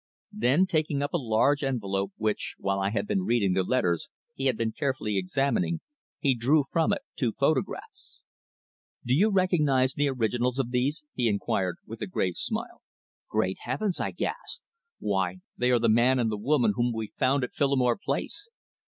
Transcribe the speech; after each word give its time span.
Then 0.33 0.65
taking 0.65 1.03
up 1.03 1.13
a 1.13 1.17
large 1.19 1.63
envelope 1.63 2.11
which, 2.17 2.55
while 2.57 2.79
I 2.79 2.89
had 2.89 3.05
been 3.05 3.21
reading 3.21 3.53
the 3.53 3.61
letters, 3.61 4.09
he 4.33 4.47
had 4.47 4.57
been 4.57 4.71
carefully 4.71 5.15
examining, 5.15 5.79
he 6.17 6.33
drew 6.33 6.63
from 6.63 6.91
it 6.91 7.03
two 7.15 7.33
photographs. 7.33 8.19
"Do 9.05 9.13
you 9.15 9.29
recognise 9.29 9.93
the 9.93 10.09
originals 10.09 10.57
of 10.57 10.71
these?" 10.71 11.03
he 11.13 11.27
inquired 11.29 11.75
with 11.85 12.01
a 12.01 12.07
grave 12.07 12.37
smile. 12.37 12.81
"Great 13.29 13.57
Heavens!" 13.61 13.99
I 13.99 14.09
gasped. 14.09 14.63
"Why, 14.97 15.41
they 15.55 15.69
are 15.69 15.77
the 15.77 15.87
man 15.87 16.17
and 16.17 16.31
the 16.31 16.35
woman 16.37 16.73
whom 16.73 16.91
we 16.91 17.13
found 17.19 17.43
at 17.43 17.53
Phillimore 17.53 17.95
Place!" 18.03 18.49